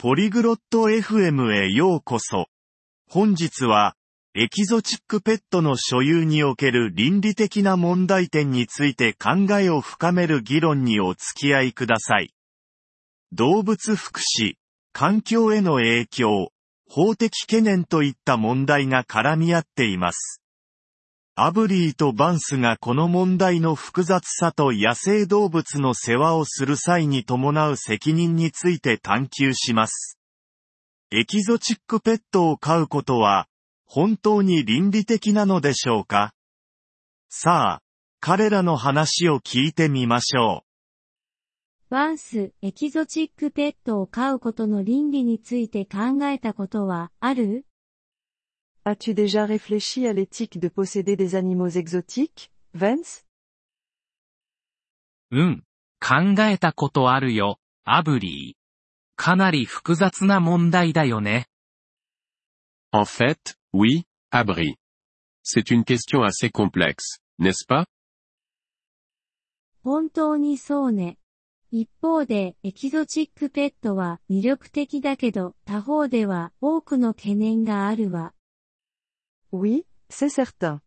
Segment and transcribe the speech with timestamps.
[0.00, 2.46] ポリグロット FM へようこそ。
[3.10, 3.96] 本日は、
[4.32, 12.32] エキゾチックペットの所有における倫理的な問題点について考えを深める議論にお付き合いください。
[13.32, 14.54] 動物福祉、
[14.92, 16.52] 環境への影響、
[16.88, 20.40] 法的懸念といった問題が絡み合っています。
[21.40, 30.18] アブリーとバンスがこの問題の複雑さと野生動物の世話をする際に伴う責任について探求します。
[31.12, 33.46] エキゾチックペットを飼うことは、
[33.86, 36.32] 本当に倫理的なのでしょうか？
[37.28, 37.82] さあ、
[38.18, 40.64] 彼らの話を聞いてみましょ
[41.88, 41.94] う。
[41.94, 47.64] バンス、エキゾチックペットを飼うことの倫理について考えたことはある？
[48.88, 53.26] As-tu déjà réfléchi à l'éthique de posséder des animaux exotiques, Vance?
[55.30, 55.62] うん、
[56.00, 58.58] 考えたことあるよ、アブリー。
[59.14, 61.48] かなり複雑な問題だよね。
[62.90, 64.76] En fait, oui, Abri.
[65.42, 67.84] C'est une question assez complexe, n'est-ce pas?
[69.84, 71.18] 本当にそうね。
[71.70, 78.32] 一方で、エキゾチックペットは魅力的だけど、他方では多くの懸念があるわ。
[79.51, 80.81] Oui, c'est certain.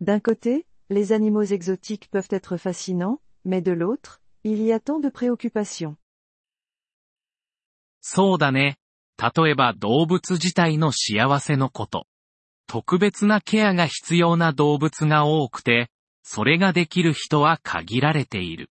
[0.00, 5.00] D'un côté, les animaux exotiques peuvent être fascinants, mais de l'autre, il y a tant
[5.00, 5.96] de préoccupations.
[8.00, 8.78] そうだね。
[9.18, 12.06] 例えば動物自体の幸せのこと。
[12.66, 15.90] 特別なケアが必要な動物が多くて、
[16.22, 18.70] それができる人は限られている。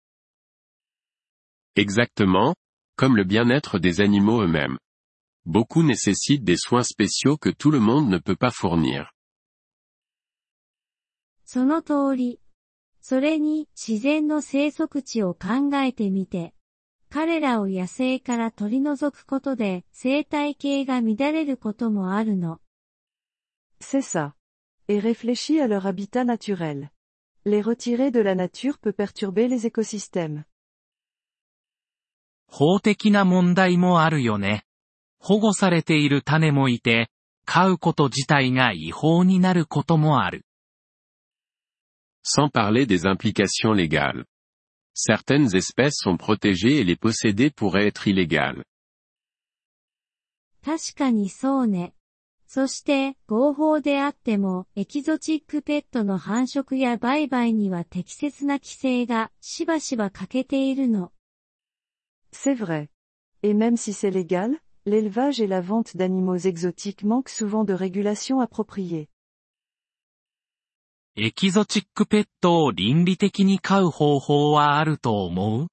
[1.76, 2.56] Exactement,
[2.98, 4.78] comme le bien-être des animaux eux-mêmes.
[5.46, 9.12] Beaucoup nécessitent des soins spéciaux que tout le monde ne peut pas fournir.
[11.47, 12.41] その通り。
[13.01, 16.55] それに自然の生息地を考えてみて、
[17.09, 22.59] 彼らを野生から取り除くことで生態系が乱れることもあるの。
[23.81, 24.33] C'est ça.
[24.89, 26.91] Et réfléchis à leur habitat naturel.
[27.45, 30.45] Les retirer de la nature peut perturber les écosystèmes.
[32.49, 34.65] 法的な問題もあるよね。
[35.21, 37.09] 保護されている種もいて、
[37.45, 40.45] 飼うこと自体が違法になることもある。
[42.26, 44.26] sans parler des implications légales.
[44.94, 48.64] Certaines espèces sont protégées et les posséder pourrait être illégal.
[50.64, 51.96] 確かにそうね。
[52.46, 61.12] そして、合法であっても、エキゾチックペットの繁殖や売買には適切な規制がしばしば欠けているの。
[62.34, 62.90] C'est vrai.
[63.42, 68.42] Et même si c'est légal, l'élevage et la vente d'animaux exotiques manquent souvent de régulation
[68.42, 69.08] appropriée.
[71.19, 75.67] エキゾチックペットを倫理的に飼う方法はあると思う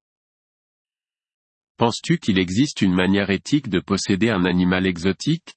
[1.76, 5.52] Penses-tu qu'il existe une manière éthique de posséder un animal exotique?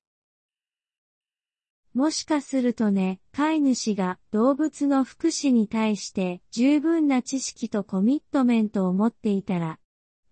[1.93, 9.79] もしかするとね、飼い主が動物の福祉に対して十分な知識とコミットメントを持っていたら。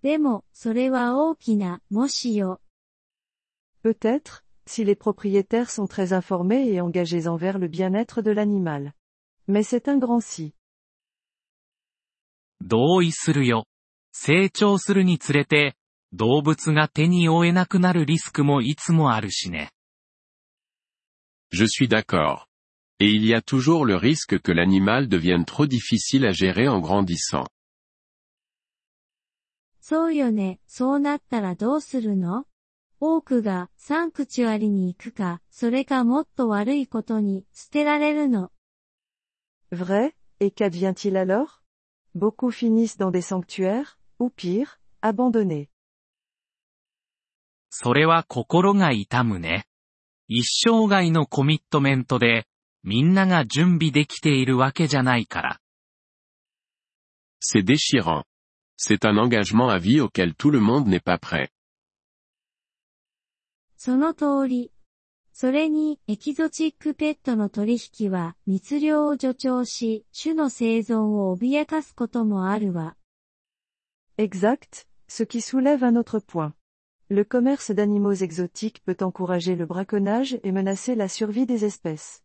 [0.02, 2.60] でも、それは大きな、もしよ。
[3.86, 8.92] Peut-être, si les propriétaires sont très informés et engagés envers le bien-être de l'animal.
[9.48, 10.54] Mais c'est un grand si.
[12.62, 13.66] 同意するよ。
[14.12, 15.76] 成長するにつれて、
[16.14, 19.72] 動物が手に負えなくなるリスクもいつもあるしね。
[21.52, 22.46] Je suis d'accord.
[23.00, 26.80] Et il y a toujours le risque que l'animal devienne trop difficile à gérer en
[26.80, 27.48] grandissant.
[29.82, 30.60] そうよね。
[30.66, 32.48] そうなったらどうするの
[33.00, 38.52] 多くがサンクチュアリに行くか、それかもっと悪いことに捨てられるの。
[39.73, 41.63] Vrai, et qu'advient-il alors
[42.15, 45.69] Beaucoup finissent dans des sanctuaires, ou pire, abandonnés.
[47.71, 49.67] それは心が痛むね。
[50.27, 52.47] 一生涯のコミットメントで、
[52.83, 55.61] みんなが準備できているわけじゃないから。
[57.41, 58.25] C'est déchirant.
[58.77, 61.51] C'est un engagement à vie auquel tout le monde n'est pas prêt.
[63.77, 64.73] その通り。
[65.38, 72.96] それに、エキゾチックペットの取引は密漁を助長し、種の生存を脅かすこともあるわ。
[74.18, 76.54] Exact, ce qui soulève un autre point.
[77.10, 82.24] Le commerce d'animaux exotiques peut encourager le braconnage et menacer la survie des espèces.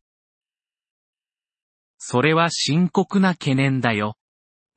[1.99, 4.19] それは深刻な懸念だよ。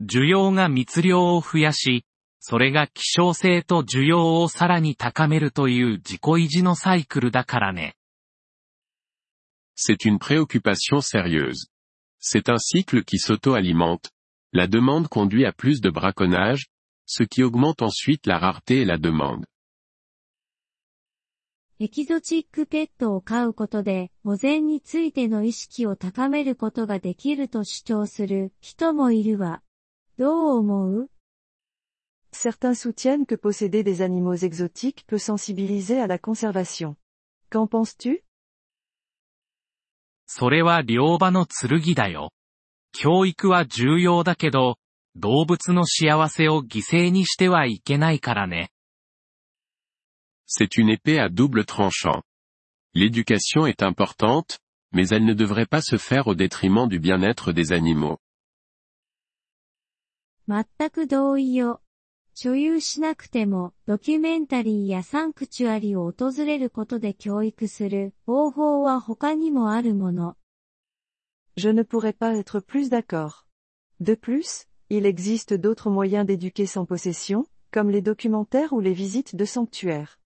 [0.01, 2.03] 需要が密漁を増やし、
[2.39, 7.95] それが希少性と需要をさらに高めるという自己維持のサイクルだからね。
[9.74, 11.66] C'est une préoccupation sérieuse.
[12.18, 14.10] C'est un cycle qui s'auto-alimente.
[14.52, 16.66] La demande conduit à plus de braconnage,
[17.06, 19.44] ce qui augmente ensuite la rareté et la demande.
[21.80, 29.62] エキゾチックペットを飼うことで保全についての意識を高めることができると主張する人もいるわ。
[30.18, 31.10] どう思う
[32.32, 36.96] Certains soutiennent que posséder des animaux exotiques peut sensibiliser à la conservation.
[37.48, 38.24] Qu'en penses-tu
[40.35, 42.31] それは両場の剣だよ。
[42.91, 44.77] 教育は重要だけど、
[45.15, 48.71] 動物の幸せを犠牲にしてはいけないからね。
[50.47, 52.23] C'est une épée à double tranchant.
[52.95, 54.57] L'éducation est importante,
[54.91, 58.17] mais elle ne devrait pas se faire au détriment du bien-être des animaux.
[60.47, 61.79] 全く同意よ。
[62.35, 70.35] 所有しなくても、ドキュメンタリーやサンクチュアリを訪れることで教育する方法は他にもあるもの。
[71.55, 73.45] Je ne pourrais pas être plus d'accord.
[73.99, 79.35] De plus, il existe d'autres moyens d'éduquer sans possession, comme les documentaires ou les visites
[79.35, 80.17] de sanctuaires.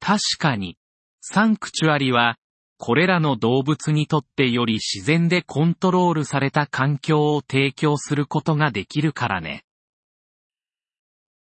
[0.00, 0.78] 確かに、
[1.20, 2.36] サンクチュアリは、
[2.78, 9.64] これらの動物にとってより自然でコントロールされた環境を提供することができるからね。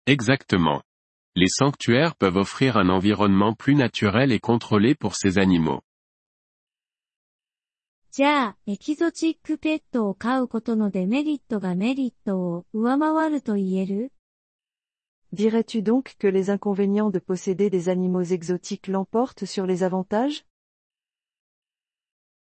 [0.07, 0.83] Exactement.
[1.35, 5.83] Les sanctuaires peuvent offrir un environnement plus naturel et contrôlé pour ces animaux.
[8.15, 14.13] じゃあ、エキゾチックペットを飼うことのデメリットがメリットを上回ると言える
[15.33, 20.45] Dirais-tu donc que les inconvénients de posséder des animaux exotiques l'emportent sur les avantages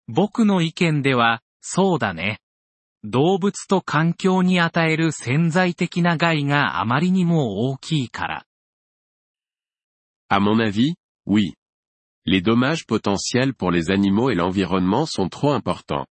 [0.07, 2.39] 僕の意見では、そうだね。
[3.03, 8.45] 動物と環境に与える潜在的な害があまりにも大きいから。
[10.29, 10.95] À mon avis,
[11.25, 11.53] oui.
[12.25, 16.06] Les dommages potentiels pour les animaux et l'environnement sont trop importants.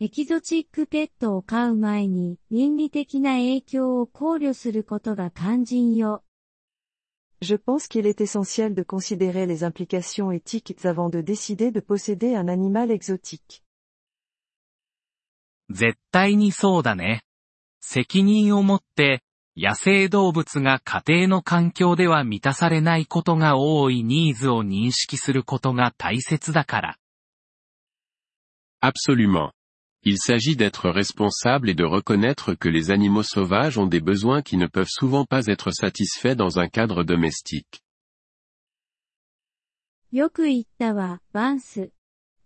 [0.00, 6.24] エキゾチックペットを飼う前に倫理的な影響を考慮することが肝心よ。
[7.40, 12.34] Je pense qu'il est essentiel de considérer les implications éthiques avant de décider de posséder
[12.34, 13.62] un animal exotique.
[15.69, 17.23] 絶対にそうだね。
[17.79, 19.23] 責任を持って、
[19.55, 26.97] 野生動物が家庭の環境では満たされないことが多いニーズを認識することが大切だから。
[28.81, 29.51] Absolument.
[30.03, 34.55] Il s'agit d'être responsable et de reconnaître que les animaux sauvages ont des besoins qui
[34.55, 37.81] ne peuvent souvent pas être satisfaits dans un cadre domestique.
[40.11, 41.91] よく言ったわ、バンス。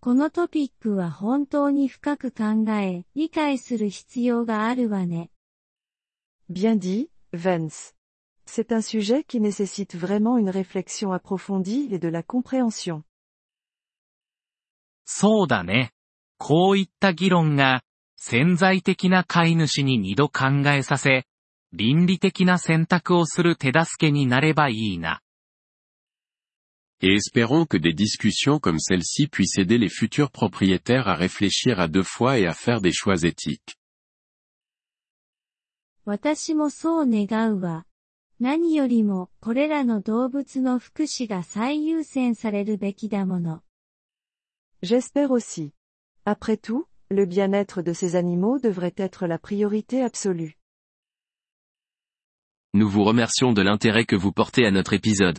[0.04, 5.30] このトピックは本当に深く考え、理解する必要があるわね。
[6.50, 7.94] Bien dit, Vance.
[8.46, 13.04] C'est un sujet qui nécessite vraiment une réflexion approfondie et de la compréhension.
[15.06, 15.94] そうだね。
[16.38, 17.82] こういった議論が、
[18.18, 21.24] 潜在的な飼い主に二度考えさせ、
[21.72, 25.22] 倫理的な選択をする手助けになればいいな。
[27.03, 32.03] Et espérons que des discussions comme celle-ci puissent aider les futurs propriétaires à réfléchir à deux
[32.03, 33.77] fois et à faire des choix éthiques.
[36.05, 37.85] 私もそう願うわ。
[38.41, 43.63] 何よりも、これらの動物の福祉が最優先されるべきだもの。
[44.83, 45.73] J'espère aussi.
[46.25, 50.57] Après tout, le bien-être de ces animaux devrait être la priorité absolue.
[52.75, 55.39] Nous vous remercions de l'intérêt que vous portez à notre épisode.